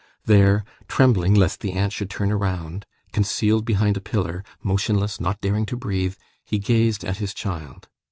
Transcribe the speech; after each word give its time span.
There, 0.25 0.65
trembling 0.87 1.35
lest 1.35 1.59
the 1.59 1.73
aunt 1.73 1.93
should 1.93 2.09
turn 2.09 2.33
round, 2.33 2.87
concealed 3.11 3.65
behind 3.65 3.97
a 3.97 4.01
pillar, 4.01 4.43
motionless, 4.63 5.21
not 5.21 5.39
daring 5.41 5.67
to 5.67 5.77
breathe, 5.77 6.15
he 6.43 6.57
gazed 6.57 7.05
at 7.05 7.17
his 7.17 7.35
child. 7.35 7.87